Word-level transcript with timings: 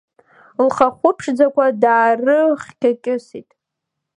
Лхахәы 0.65 1.09
ԥшӡақәа 1.17 1.65
даарыхькьысит. 1.81 3.49